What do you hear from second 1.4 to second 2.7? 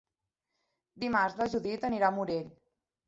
na Judit anirà al Morell.